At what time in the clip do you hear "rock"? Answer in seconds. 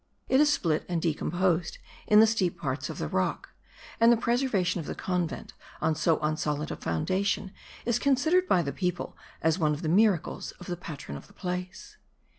3.07-3.49